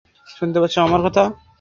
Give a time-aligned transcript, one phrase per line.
[0.27, 1.23] শুনতে পাচ্ছো আমার কথা?